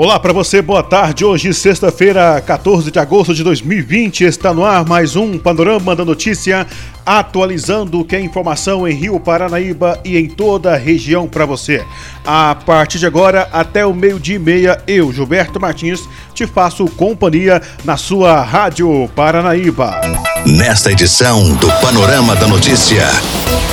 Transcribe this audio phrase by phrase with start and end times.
[0.00, 1.24] Olá para você, boa tarde.
[1.24, 6.64] Hoje, sexta-feira, 14 de agosto de 2020, está no ar mais um Panorama da Notícia,
[7.04, 11.84] atualizando o que é informação em Rio Paranaíba e em toda a região para você.
[12.24, 17.60] A partir de agora, até o meio-dia e meia, eu, Gilberto Martins, te faço companhia
[17.84, 20.00] na sua Rádio Paranaíba.
[20.46, 23.02] Nesta edição do Panorama da Notícia,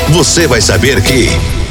[0.09, 1.64] você vai saber que.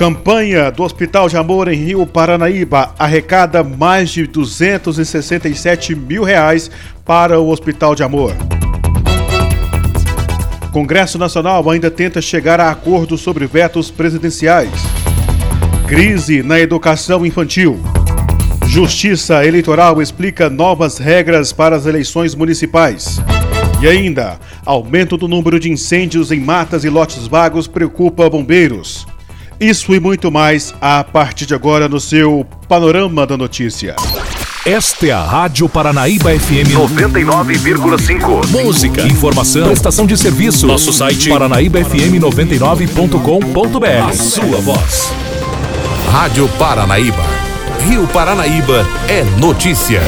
[0.00, 6.70] Campanha do Hospital de Amor em Rio Paranaíba arrecada mais de 267 mil reais
[7.04, 8.34] para o Hospital de Amor.
[10.72, 14.72] Congresso Nacional ainda tenta chegar a acordo sobre vetos presidenciais.
[15.86, 17.78] Crise na educação infantil.
[18.66, 23.20] Justiça Eleitoral explica novas regras para as eleições municipais.
[23.82, 29.06] E ainda, aumento do número de incêndios em matas e lotes vagos preocupa bombeiros.
[29.60, 33.94] Isso e muito mais a partir de agora no seu Panorama da Notícia.
[34.64, 38.46] Esta é a Rádio Paranaíba FM 99,5.
[38.48, 40.66] Música, informação, prestação de serviço.
[40.66, 44.08] Nosso site paranaíbafm99.com.br.
[44.08, 45.12] A sua voz.
[46.10, 47.26] Rádio Paranaíba.
[47.86, 50.00] Rio Paranaíba é notícia.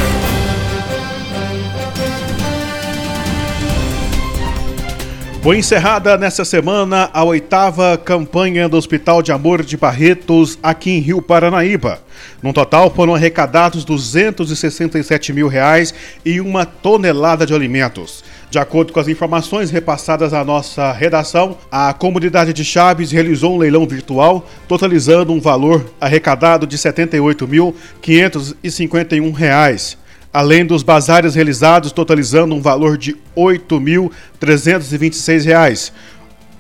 [5.43, 11.01] Foi encerrada nesta semana a oitava campanha do Hospital de Amor de Barretos aqui em
[11.01, 12.01] Rio Paranaíba.
[12.41, 15.93] No total foram arrecadados 267 mil reais
[16.25, 18.23] e uma tonelada de alimentos.
[18.53, 23.59] De acordo com as informações repassadas à nossa redação, a comunidade de Chaves realizou um
[23.59, 30.01] leilão virtual, totalizando um valor arrecadado de 78.551 reais
[30.33, 35.93] além dos bazares realizados, totalizando um valor de R$ 8.326,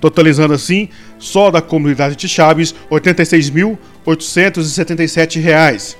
[0.00, 5.96] totalizando assim, só da comunidade de Chaves, R$ 86.877.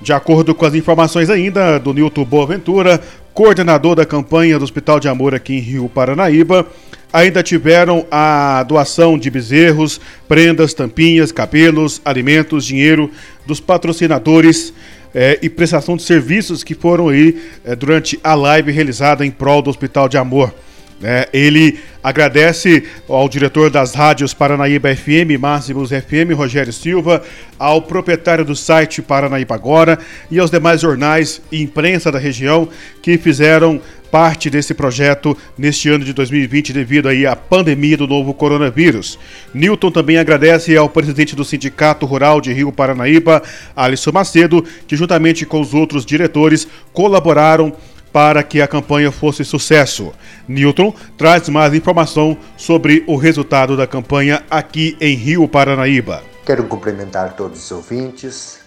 [0.00, 2.98] De acordo com as informações ainda do Nilton Boaventura,
[3.34, 6.66] coordenador da campanha do Hospital de Amor aqui em Rio Paranaíba,
[7.12, 13.10] ainda tiveram a doação de bezerros, prendas, tampinhas, cabelos, alimentos, dinheiro
[13.44, 14.72] dos patrocinadores
[15.14, 19.62] é, e prestação de serviços que foram aí é, durante a live realizada em prol
[19.62, 20.54] do Hospital de Amor.
[21.02, 27.22] É, ele agradece ao diretor das rádios Paranaíba FM, Máximos FM, Rogério Silva,
[27.58, 29.98] ao proprietário do site Paranaíba Agora
[30.30, 32.68] e aos demais jornais e imprensa da região
[33.00, 38.34] que fizeram parte desse projeto neste ano de 2020 devido aí à pandemia do novo
[38.34, 39.18] coronavírus.
[39.54, 43.42] Newton também agradece ao presidente do Sindicato Rural de Rio Paranaíba,
[43.74, 47.72] Alisson Macedo, que juntamente com os outros diretores colaboraram
[48.12, 50.12] para que a campanha fosse sucesso.
[50.48, 56.22] Newton traz mais informação sobre o resultado da campanha aqui em Rio Paranaíba.
[56.44, 58.60] Quero cumprimentar todos os ouvintes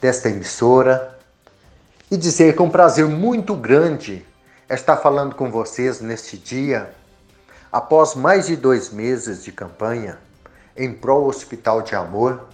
[0.00, 1.18] desta emissora
[2.10, 4.24] e dizer que é um prazer muito grande
[4.68, 6.90] estar falando com vocês neste dia,
[7.70, 10.18] após mais de dois meses de campanha
[10.76, 12.48] em prol Hospital de Amor.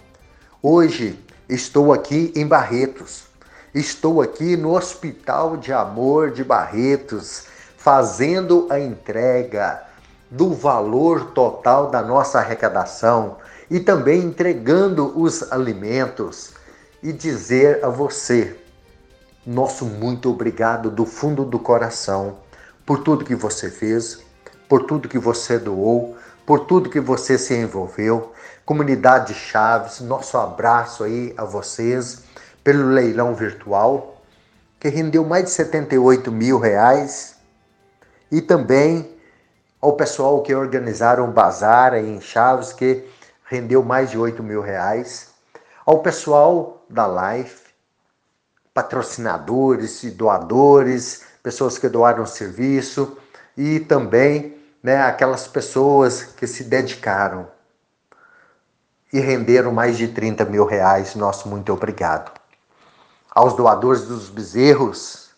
[0.61, 1.17] Hoje
[1.49, 3.30] estou aqui em Barretos
[3.73, 7.45] Estou aqui no Hospital de Amor de Barretos,
[7.77, 9.81] fazendo a entrega
[10.29, 13.37] do valor total da nossa arrecadação
[13.69, 16.51] e também entregando os alimentos
[17.01, 18.59] e dizer a você,
[19.47, 22.39] nosso muito obrigado do fundo do coração
[22.85, 24.19] por tudo que você fez,
[24.67, 28.33] por tudo que você doou, por tudo que você se envolveu.
[28.65, 32.29] Comunidade Chaves, nosso abraço aí a vocês
[32.63, 34.21] pelo leilão virtual,
[34.79, 37.35] que rendeu mais de 78 mil reais,
[38.31, 39.15] e também
[39.81, 43.07] ao pessoal que organizaram o bazar em Chaves, que
[43.45, 45.29] rendeu mais de 8 mil reais,
[45.85, 47.71] ao pessoal da Life,
[48.73, 53.17] patrocinadores e doadores, pessoas que doaram serviço
[53.57, 57.47] e também né, aquelas pessoas que se dedicaram
[59.11, 61.15] e renderam mais de 30 mil reais.
[61.15, 62.40] Nosso muito obrigado
[63.33, 65.29] aos doadores dos bezerros.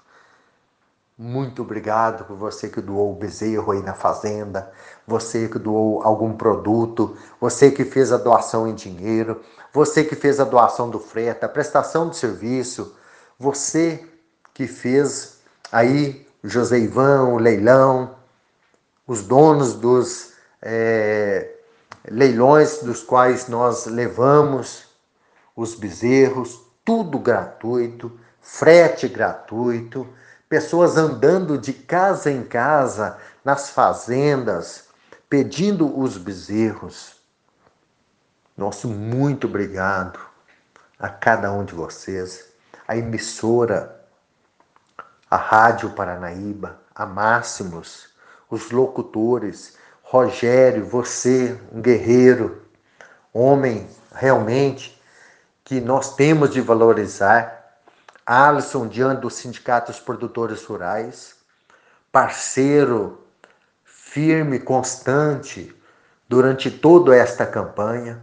[1.15, 4.71] Muito obrigado por você que doou o bezerro aí na fazenda,
[5.05, 9.39] você que doou algum produto, você que fez a doação em dinheiro,
[9.71, 12.95] você que fez a doação do frete, a prestação de serviço,
[13.37, 14.03] você
[14.55, 15.37] que fez
[15.71, 18.15] aí José Ivan, o leilão,
[19.07, 21.51] os donos dos é,
[22.09, 24.85] leilões dos quais nós levamos
[25.55, 30.07] os bezerros, tudo gratuito, frete gratuito,
[30.49, 34.89] pessoas andando de casa em casa, nas fazendas,
[35.29, 37.15] pedindo os bezerros.
[38.55, 40.19] Nosso muito obrigado
[40.99, 42.45] a cada um de vocês,
[42.87, 44.01] a emissora,
[45.29, 48.09] a Rádio Paranaíba, a Máximos,
[48.49, 52.61] os locutores, Rogério, você, um guerreiro,
[53.33, 55.01] homem realmente
[55.63, 57.61] que nós temos de valorizar.
[58.25, 61.35] Alisson, diante dos sindicatos produtores rurais,
[62.11, 63.23] parceiro
[63.83, 65.75] firme, constante
[66.29, 68.21] durante toda esta campanha,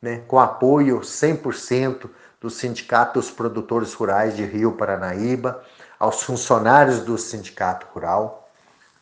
[0.00, 2.10] né, com apoio 100%
[2.40, 5.62] do Sindicato dos Produtores Rurais de Rio Paranaíba,
[5.98, 8.50] aos funcionários do Sindicato Rural.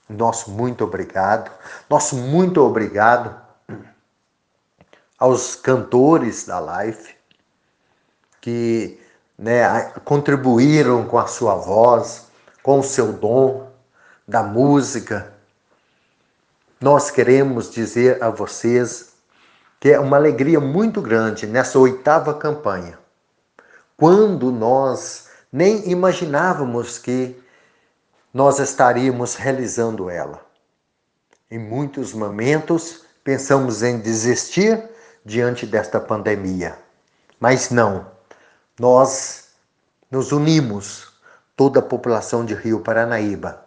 [0.07, 1.51] Nosso muito obrigado.
[1.89, 3.35] Nosso muito obrigado
[5.19, 7.20] aos cantores da Life
[8.41, 9.01] que
[9.39, 12.27] né, contribuíram com a sua voz,
[12.63, 13.71] com o seu dom
[14.27, 15.33] da música.
[16.81, 19.11] Nós queremos dizer a vocês
[19.81, 22.99] que é uma alegria muito grande nessa oitava campanha,
[23.97, 27.43] quando nós nem imaginávamos que
[28.33, 30.41] nós estaríamos realizando ela.
[31.51, 34.83] Em muitos momentos pensamos em desistir
[35.25, 36.79] diante desta pandemia,
[37.41, 38.20] mas não.
[38.81, 39.49] Nós
[40.11, 41.13] nos unimos,
[41.55, 43.63] toda a população de Rio Paranaíba,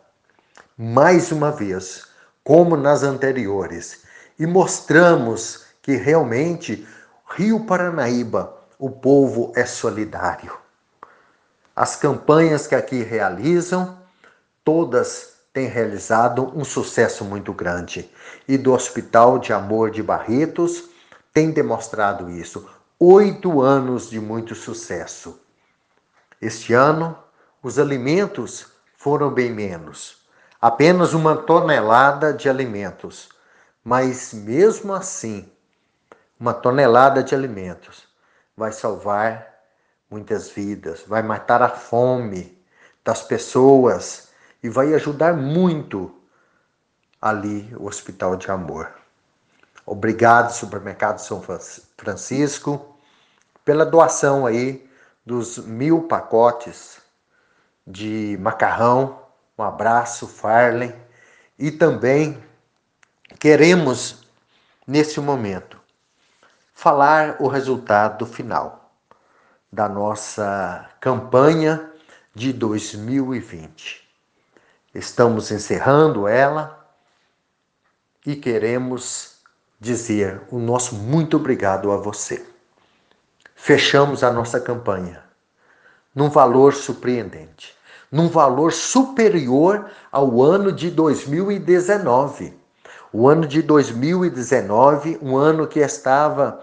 [0.76, 2.08] mais uma vez,
[2.44, 4.02] como nas anteriores,
[4.40, 6.88] e mostramos que realmente
[7.30, 10.58] Rio Paranaíba, o povo é solidário.
[11.76, 13.96] As campanhas que aqui realizam,
[14.64, 18.12] todas têm realizado um sucesso muito grande.
[18.48, 20.90] E do Hospital de Amor de Barretos
[21.32, 22.68] tem demonstrado isso.
[23.06, 25.42] Oito anos de muito sucesso.
[26.42, 27.18] Este ano,
[27.62, 30.24] os alimentos foram bem menos
[30.62, 33.28] apenas uma tonelada de alimentos.
[33.84, 35.52] Mas mesmo assim,
[36.40, 38.08] uma tonelada de alimentos
[38.56, 39.54] vai salvar
[40.10, 42.58] muitas vidas, vai matar a fome
[43.04, 44.30] das pessoas
[44.64, 46.18] e vai ajudar muito
[47.22, 48.90] ali o Hospital de Amor.
[49.86, 51.44] Obrigado, Supermercado São
[51.98, 52.93] Francisco,
[53.64, 54.90] pela doação aí
[55.26, 57.02] dos mil pacotes
[57.86, 59.22] de macarrão.
[59.58, 60.94] Um abraço, Farley.
[61.58, 62.44] E também
[63.40, 64.26] queremos,
[64.86, 65.80] nesse momento,
[66.74, 68.92] falar o resultado final
[69.72, 71.92] da nossa campanha
[72.34, 74.04] de 2020.
[74.94, 76.88] Estamos encerrando ela
[78.26, 79.38] e queremos
[79.80, 82.53] dizer o nosso muito obrigado a você.
[83.66, 85.24] Fechamos a nossa campanha
[86.14, 87.74] num valor surpreendente,
[88.12, 92.54] num valor superior ao ano de 2019.
[93.14, 96.60] O ano de 2019, um ano que estava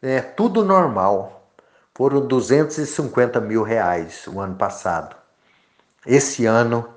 [0.00, 1.50] é, tudo normal,
[1.92, 5.16] foram 250 mil reais o ano passado.
[6.06, 6.88] Esse ano,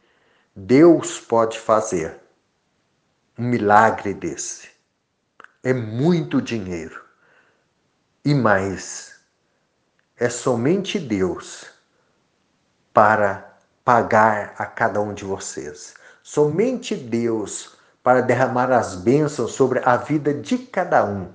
[0.55, 2.21] Deus pode fazer.
[3.39, 4.69] Um milagre desse
[5.63, 7.03] é muito dinheiro.
[8.25, 9.21] E mais,
[10.17, 11.67] é somente Deus
[12.93, 15.95] para pagar a cada um de vocês.
[16.23, 17.76] Somente Deus
[18.07, 21.29] para derramar as bênçãos sobre a vida de cada um.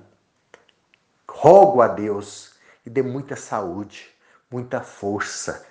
[1.28, 2.54] Rogo a Deus
[2.86, 4.08] e dê muita saúde,
[4.50, 5.66] muita força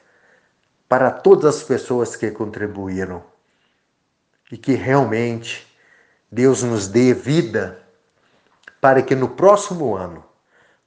[0.88, 3.24] para todas as pessoas que contribuíram
[4.52, 5.76] e que realmente
[6.32, 7.82] Deus nos dê vida
[8.80, 10.24] para que no próximo ano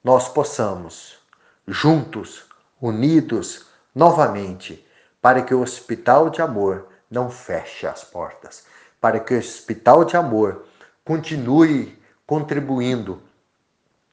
[0.04, 1.18] nós possamos,
[1.66, 2.44] juntos,
[2.80, 4.87] unidos, novamente,
[5.21, 8.64] para que o Hospital de Amor não feche as portas,
[9.04, 10.64] para que o Hospital de Amor
[11.04, 13.20] continue contribuindo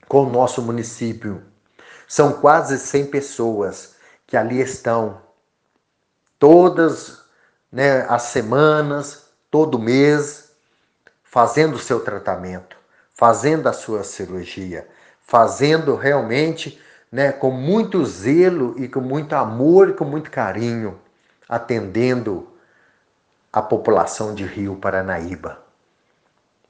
[0.05, 1.43] com o nosso município.
[2.05, 3.95] São quase 100 pessoas
[4.27, 5.21] que ali estão
[6.38, 7.21] todas
[7.71, 10.51] né, as semanas, todo mês,
[11.24, 12.75] fazendo o seu tratamento,
[13.13, 14.86] fazendo a sua cirurgia,
[15.21, 21.00] fazendo realmente né, com muito zelo e com muito amor e com muito carinho,
[21.48, 22.50] atendendo
[23.51, 25.62] a população de Rio Paranaíba.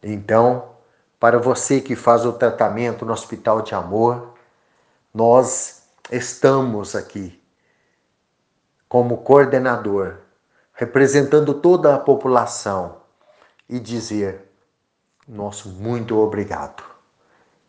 [0.01, 0.69] Então,
[1.19, 4.33] para você que faz o tratamento no Hospital de Amor,
[5.13, 7.39] nós estamos aqui
[8.89, 10.17] como coordenador,
[10.73, 12.97] representando toda a população
[13.69, 14.49] e dizer
[15.27, 16.83] nosso muito obrigado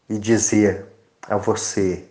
[0.09, 0.87] e dizer
[1.29, 2.09] a você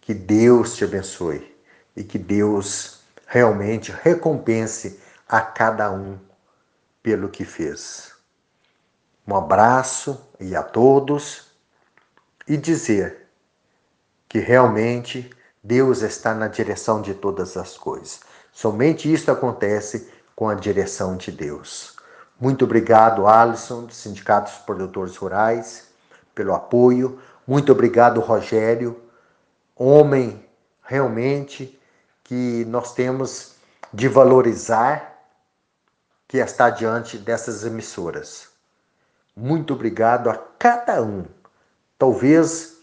[0.00, 1.56] que Deus te abençoe
[1.96, 6.18] e que Deus realmente recompense a cada um
[7.02, 8.12] pelo que fez.
[9.26, 11.52] Um abraço e a todos
[12.46, 13.28] e dizer
[14.28, 15.30] que realmente
[15.62, 18.20] Deus está na direção de todas as coisas.
[18.52, 21.96] Somente isso acontece com a direção de Deus.
[22.40, 25.88] Muito obrigado, Alisson, do Sindicato dos Produtores Rurais,
[26.34, 27.20] pelo apoio.
[27.46, 29.00] Muito obrigado, Rogério,
[29.76, 30.44] homem
[30.82, 31.80] realmente
[32.24, 33.54] que nós temos
[33.92, 35.11] de valorizar
[36.32, 38.48] que está diante dessas emissoras.
[39.36, 41.26] Muito obrigado a cada um.
[41.98, 42.78] Talvez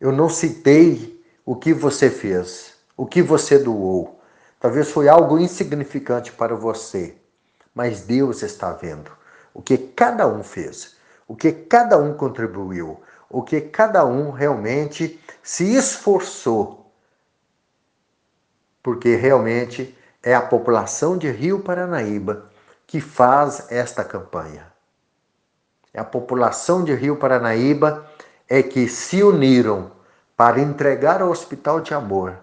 [0.00, 4.20] eu não citei o que você fez, o que você doou,
[4.60, 7.16] Talvez foi algo insignificante para você,
[7.74, 9.10] mas Deus está vendo
[9.52, 15.20] o que cada um fez, o que cada um contribuiu, o que cada um realmente
[15.42, 16.94] se esforçou.
[18.80, 22.51] Porque realmente é a população de Rio Paranaíba
[22.92, 24.70] que faz esta campanha.
[25.96, 28.06] A população de Rio Paranaíba
[28.46, 29.90] é que se uniram
[30.36, 32.36] para entregar ao Hospital de Amor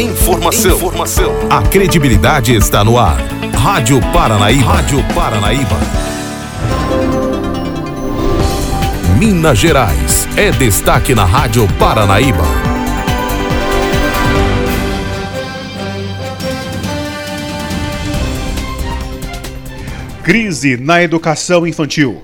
[0.01, 1.31] informação, informação.
[1.51, 3.19] A credibilidade está no ar.
[3.55, 4.73] Rádio Paranaíba.
[4.73, 5.77] Rádio Paranaíba.
[9.19, 10.27] Minas Gerais.
[10.35, 12.72] É destaque na Rádio Paranaíba.
[20.23, 22.23] Crise na educação infantil.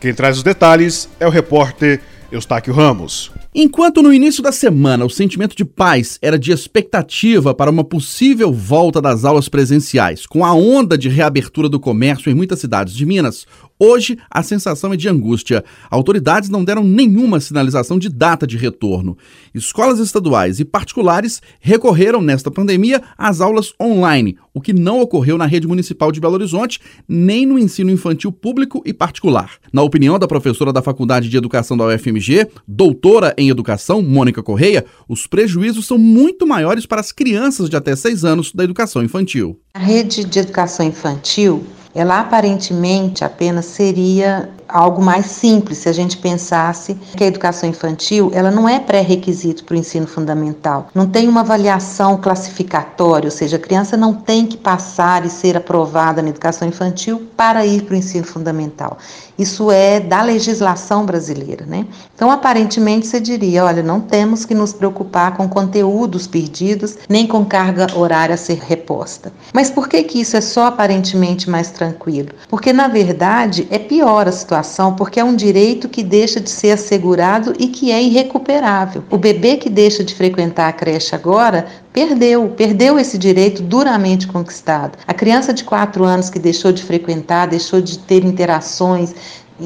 [0.00, 2.00] Quem traz os detalhes é o repórter
[2.30, 3.32] Eustáquio Ramos.
[3.52, 8.52] Enquanto no início da semana o sentimento de paz era de expectativa para uma possível
[8.52, 13.04] volta das aulas presenciais, com a onda de reabertura do comércio em muitas cidades de
[13.04, 13.46] Minas,
[13.78, 15.64] Hoje, a sensação é de angústia.
[15.90, 19.18] Autoridades não deram nenhuma sinalização de data de retorno.
[19.52, 25.44] Escolas estaduais e particulares recorreram nesta pandemia às aulas online, o que não ocorreu na
[25.44, 26.78] rede municipal de Belo Horizonte,
[27.08, 29.50] nem no ensino infantil público e particular.
[29.72, 34.84] Na opinião da professora da Faculdade de Educação da UFMG, doutora em educação, Mônica Correia,
[35.08, 39.58] os prejuízos são muito maiores para as crianças de até 6 anos da educação infantil.
[39.74, 41.64] A rede de educação infantil
[41.94, 48.30] ela aparentemente apenas seria algo mais simples se a gente pensasse que a educação infantil
[48.34, 50.88] ela não é pré-requisito para o ensino fundamental.
[50.94, 55.56] Não tem uma avaliação classificatória, ou seja, a criança não tem que passar e ser
[55.56, 58.98] aprovada na educação infantil para ir para o ensino fundamental.
[59.36, 61.86] Isso é da legislação brasileira, né?
[62.14, 67.44] Então, aparentemente, você diria: olha, não temos que nos preocupar com conteúdos perdidos, nem com
[67.44, 69.32] carga horária a ser reposta.
[69.52, 72.30] Mas por que, que isso é só aparentemente mais tranquilo?
[72.48, 74.53] Porque, na verdade, é pior a situação,
[74.94, 79.02] porque é um direito que deixa de ser assegurado e que é irrecuperável.
[79.10, 84.98] O bebê que deixa de frequentar a creche agora perdeu, perdeu esse direito duramente conquistado.
[85.06, 89.14] A criança de 4 anos que deixou de frequentar, deixou de ter interações,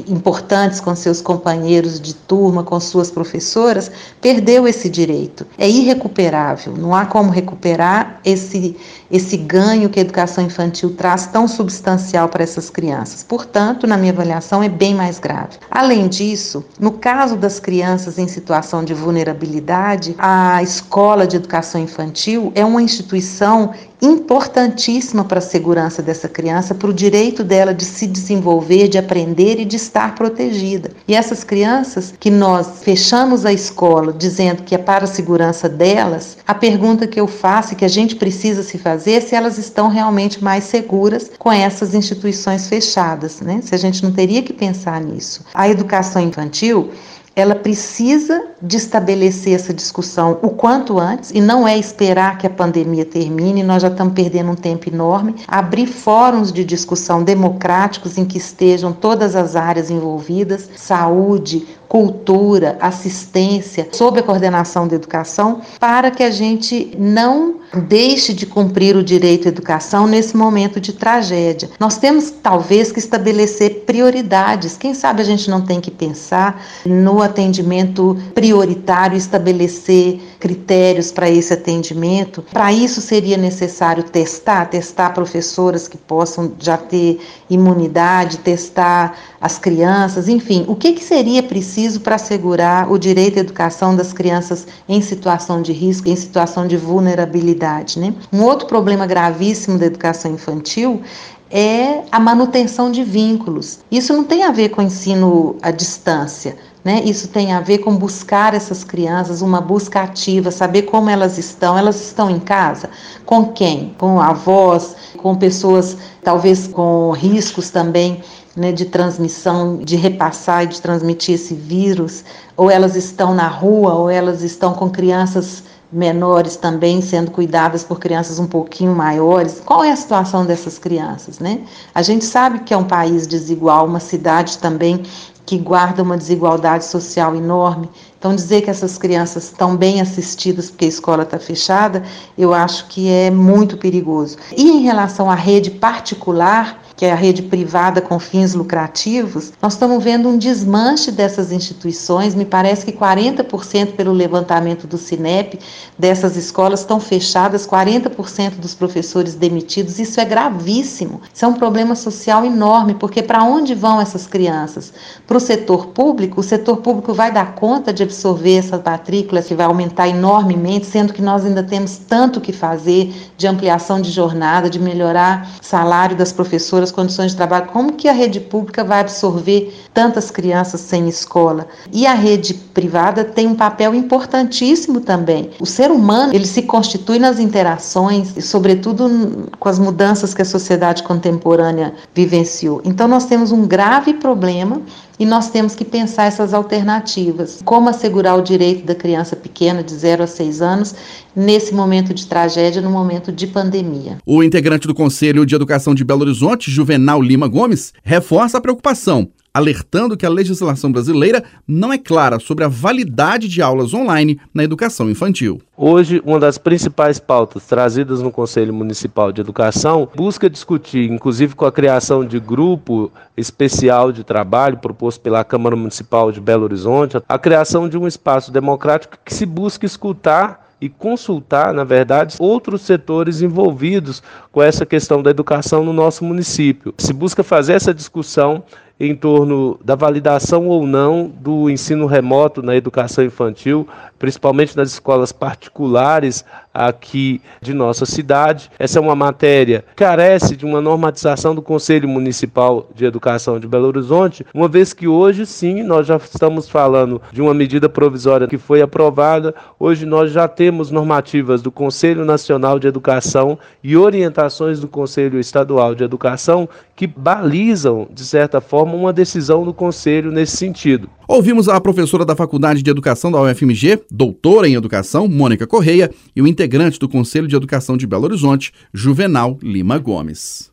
[0.07, 3.91] importantes com seus companheiros de turma, com suas professoras,
[4.21, 5.45] perdeu esse direito.
[5.57, 8.75] É irrecuperável, não há como recuperar esse,
[9.09, 13.23] esse ganho que a educação infantil traz tão substancial para essas crianças.
[13.23, 15.57] Portanto, na minha avaliação, é bem mais grave.
[15.71, 22.51] Além disso, no caso das crianças em situação de vulnerabilidade, a escola de educação infantil
[22.53, 28.07] é uma instituição importantíssima para a segurança dessa criança, para o direito dela de se
[28.07, 30.91] desenvolver, de aprender e de estar protegida.
[31.07, 36.37] E essas crianças que nós fechamos a escola dizendo que é para a segurança delas,
[36.47, 39.57] a pergunta que eu faço e que a gente precisa se fazer é se elas
[39.57, 43.61] estão realmente mais seguras com essas instituições fechadas, né?
[43.63, 45.41] Se a gente não teria que pensar nisso.
[45.53, 46.91] A educação infantil
[47.39, 52.49] ela precisa de estabelecer essa discussão o quanto antes, e não é esperar que a
[52.49, 58.25] pandemia termine, nós já estamos perdendo um tempo enorme, abrir fóruns de discussão democráticos em
[58.25, 66.11] que estejam todas as áreas envolvidas, saúde, cultura, assistência, sob a coordenação da educação, para
[66.11, 67.55] que a gente não
[67.87, 71.69] deixe de cumprir o direito à educação nesse momento de tragédia.
[71.79, 74.77] Nós temos talvez que estabelecer prioridades.
[74.77, 81.53] Quem sabe a gente não tem que pensar no atendimento prioritário, estabelecer critérios para esse
[81.53, 82.43] atendimento.
[82.53, 87.19] Para isso seria necessário testar, testar professoras que possam já ter
[87.49, 93.39] imunidade, testar as crianças, enfim, o que, que seria preciso para assegurar o direito à
[93.39, 97.99] educação das crianças em situação de risco, em situação de vulnerabilidade.
[97.99, 98.13] Né?
[98.33, 101.01] Um outro problema gravíssimo da educação infantil
[101.49, 103.79] é a manutenção de vínculos.
[103.89, 106.55] Isso não tem a ver com ensino à distância.
[106.83, 107.01] Né?
[107.03, 111.77] Isso tem a ver com buscar essas crianças, uma busca ativa, saber como elas estão.
[111.77, 112.89] Elas estão em casa?
[113.25, 113.93] Com quem?
[113.97, 118.21] Com avós, com pessoas talvez com riscos também
[118.55, 122.23] né, de transmissão, de repassar e de transmitir esse vírus,
[122.55, 127.99] ou elas estão na rua, ou elas estão com crianças menores também sendo cuidadas por
[127.99, 129.61] crianças um pouquinho maiores.
[129.65, 131.61] Qual é a situação dessas crianças, né?
[131.95, 135.03] A gente sabe que é um país desigual, uma cidade também
[135.49, 137.89] que guarda uma desigualdade social enorme.
[138.19, 142.03] Então, dizer que essas crianças estão bem assistidas porque a escola está fechada,
[142.37, 144.37] eu acho que é muito perigoso.
[144.55, 149.71] E em relação à rede particular, que é a rede privada com fins lucrativos, nós
[149.71, 152.35] estamos vendo um desmanche dessas instituições.
[152.35, 155.57] Me parece que 40% pelo levantamento do Cinep
[155.97, 159.97] dessas escolas estão fechadas, 40% dos professores demitidos.
[159.97, 161.21] Isso é gravíssimo.
[161.33, 164.91] Isso é um problema social enorme, porque para onde vão essas crianças?
[165.25, 169.55] Para o setor público, o setor público vai dar conta de absorver essa matrícula que
[169.55, 174.69] vai aumentar enormemente, sendo que nós ainda temos tanto que fazer de ampliação de jornada,
[174.69, 178.99] de melhorar salário das professoras as condições de trabalho, como que a rede pública vai
[178.99, 181.67] absorver tantas crianças sem escola?
[181.93, 185.51] E a rede privada tem um papel importantíssimo também.
[185.59, 190.45] O ser humano, ele se constitui nas interações, e sobretudo com as mudanças que a
[190.45, 192.81] sociedade contemporânea vivenciou.
[192.83, 194.81] Então nós temos um grave problema
[195.19, 197.59] e nós temos que pensar essas alternativas.
[197.65, 200.95] Como assegurar o direito da criança pequena de 0 a 6 anos
[201.35, 204.17] nesse momento de tragédia, no momento de pandemia.
[204.25, 209.29] O integrante do Conselho de Educação de Belo Horizonte, Juvenal Lima Gomes, reforça a preocupação
[209.53, 214.63] alertando que a legislação brasileira não é clara sobre a validade de aulas online na
[214.63, 215.61] educação infantil.
[215.75, 221.65] Hoje, uma das principais pautas trazidas no Conselho Municipal de Educação busca discutir, inclusive com
[221.65, 227.39] a criação de grupo especial de trabalho proposto pela Câmara Municipal de Belo Horizonte, a
[227.39, 233.41] criação de um espaço democrático que se busca escutar e consultar, na verdade, outros setores
[233.41, 236.93] envolvidos com essa questão da educação no nosso município.
[236.97, 238.63] Se busca fazer essa discussão
[238.99, 245.31] em torno da validação ou não do ensino remoto na educação infantil, principalmente nas escolas
[245.31, 246.43] particulares
[246.79, 248.71] aqui de nossa cidade.
[248.79, 253.67] Essa é uma matéria que carece de uma normatização do Conselho Municipal de Educação de
[253.67, 258.47] Belo Horizonte, uma vez que hoje sim nós já estamos falando de uma medida provisória
[258.47, 264.79] que foi aprovada, hoje nós já temos normativas do Conselho Nacional de Educação e orientações
[264.79, 270.57] do Conselho Estadual de Educação que balizam, de certa forma, uma decisão do Conselho nesse
[270.57, 271.09] sentido.
[271.29, 276.41] Ouvimos a professora da Faculdade de Educação da UFMG, doutora em Educação, Mônica Correia, e
[276.41, 280.69] o integrante do Conselho de Educação de Belo Horizonte, Juvenal Lima Gomes.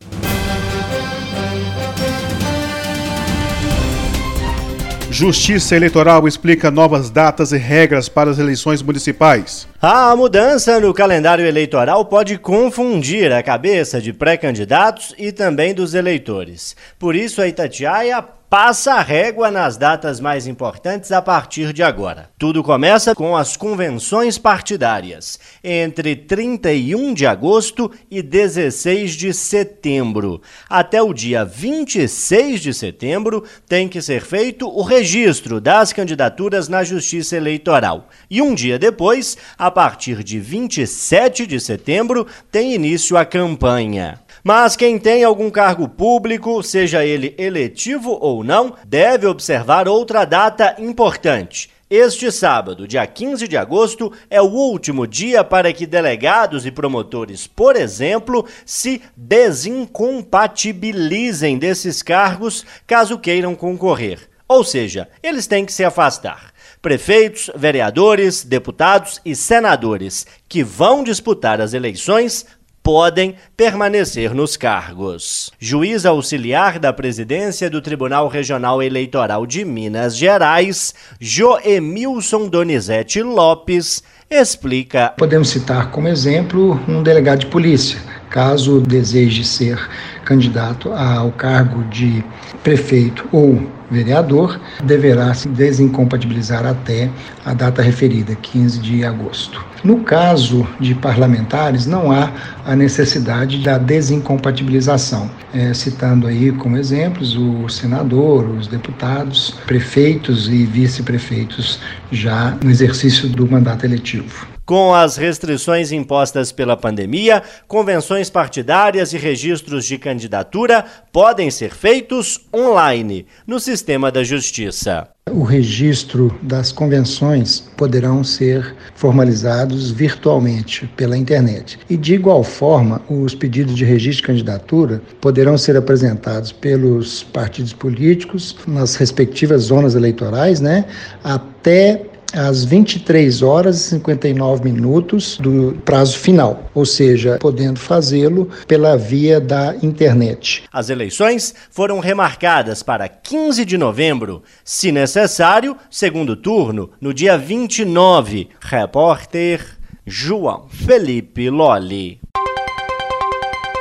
[5.09, 9.67] Justiça Eleitoral explica novas datas e regras para as eleições municipais.
[9.81, 16.75] A mudança no calendário eleitoral pode confundir a cabeça de pré-candidatos e também dos eleitores.
[16.99, 22.29] Por isso, a Itatiaia passa a régua nas datas mais importantes a partir de agora.
[22.39, 30.41] Tudo começa com as convenções partidárias, entre 31 de agosto e 16 de setembro.
[30.69, 36.85] Até o dia 26 de setembro tem que ser feito o registro das candidaturas na
[36.85, 38.07] Justiça Eleitoral.
[38.29, 44.21] E um dia depois, a partir de 27 de setembro, tem início a campanha.
[44.47, 50.73] Mas quem tem algum cargo público, seja ele eletivo ou não, deve observar outra data
[50.79, 51.69] importante.
[51.89, 57.45] Este sábado, dia 15 de agosto, é o último dia para que delegados e promotores,
[57.45, 64.29] por exemplo, se desincompatibilizem desses cargos caso queiram concorrer.
[64.47, 66.53] Ou seja, eles têm que se afastar.
[66.81, 72.45] Prefeitos, vereadores, deputados e senadores que vão disputar as eleições
[72.87, 75.51] podem permanecer nos cargos.
[75.59, 85.13] Juiz auxiliar da presidência do Tribunal Regional Eleitoral de Minas Gerais, Joemilson Donizete Lopes, explica.
[85.17, 89.77] Podemos citar como exemplo um delegado de polícia, caso deseje ser
[90.23, 92.23] candidato ao cargo de
[92.63, 97.09] prefeito ou vereador, deverá se desincompatibilizar até
[97.45, 99.63] a data referida, 15 de agosto.
[99.83, 102.31] No caso de parlamentares, não há
[102.65, 105.29] a necessidade da desincompatibilização.
[105.53, 111.79] É, citando aí como exemplos o senador, os deputados, prefeitos e vice-prefeitos
[112.11, 114.56] já no exercício do mandato eletivo.
[114.67, 122.41] Com as restrições impostas pela pandemia, convenções partidárias e registros de candidatura podem ser feitos
[122.53, 125.07] online, no sistema da Justiça.
[125.31, 131.79] O registro das convenções poderão ser formalizados virtualmente pela internet.
[131.89, 137.71] E, de igual forma, os pedidos de registro de candidatura poderão ser apresentados pelos partidos
[137.71, 140.85] políticos nas respectivas zonas eleitorais, né,
[141.23, 148.97] até às 23 horas e 59 minutos do prazo final, ou seja, podendo fazê-lo pela
[148.97, 150.63] via da internet.
[150.71, 158.49] As eleições foram remarcadas para 15 de novembro, se necessário, segundo turno, no dia 29.
[158.59, 159.61] Repórter
[160.05, 162.19] João Felipe Lolli.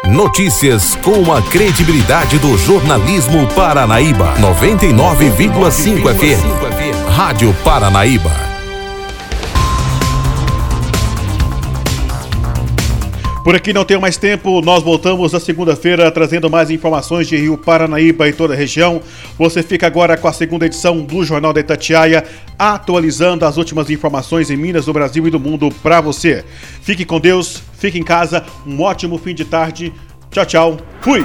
[0.08, 4.34] Notícias com a credibilidade do jornalismo Paranaíba.
[4.38, 6.85] 99,5 FM.
[7.16, 8.30] Rádio Paranaíba.
[13.42, 17.56] Por aqui não tenho mais tempo, nós voltamos na segunda-feira trazendo mais informações de Rio
[17.56, 19.00] Paranaíba e toda a região.
[19.38, 22.22] Você fica agora com a segunda edição do Jornal da Itatiaia,
[22.58, 26.44] atualizando as últimas informações em Minas, do Brasil e do mundo para você.
[26.82, 29.90] Fique com Deus, fique em casa, um ótimo fim de tarde.
[30.30, 30.76] Tchau, tchau.
[31.00, 31.24] Fui!